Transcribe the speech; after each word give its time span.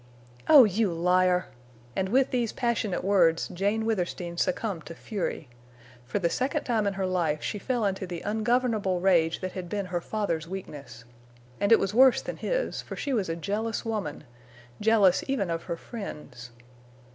"Oh, 0.47 0.63
you 0.63 0.91
liar!" 0.91 1.45
And 1.95 2.09
with 2.09 2.31
these 2.31 2.51
passionate 2.53 3.03
words 3.03 3.47
Jane 3.49 3.85
Withersteen 3.85 4.35
succumbed 4.35 4.83
to 4.87 4.95
fury. 4.95 5.47
For 6.05 6.17
the 6.17 6.27
second 6.27 6.63
time 6.63 6.87
in 6.87 6.95
her 6.95 7.05
life 7.05 7.43
she 7.43 7.59
fell 7.59 7.85
into 7.85 8.07
the 8.07 8.21
ungovernable 8.23 8.99
rage 8.99 9.41
that 9.41 9.51
had 9.51 9.69
been 9.69 9.85
her 9.93 10.01
father's 10.01 10.47
weakness. 10.47 11.05
And 11.59 11.71
it 11.71 11.77
was 11.77 11.93
worse 11.93 12.19
than 12.23 12.37
his, 12.37 12.81
for 12.81 12.95
she 12.95 13.13
was 13.13 13.29
a 13.29 13.35
jealous 13.35 13.85
woman—jealous 13.85 15.23
even 15.27 15.51
of 15.51 15.65
her 15.65 15.77
friends. 15.77 16.49